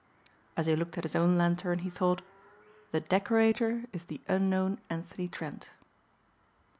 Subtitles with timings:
[0.57, 2.23] As he looked at his own lantern he thought,
[2.89, 5.69] "The Decorator is the unknown Anthony Trent."